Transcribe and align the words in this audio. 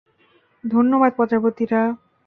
ধন্যবাদ, 0.63 1.11
প্রজাপতিরা! 1.17 1.81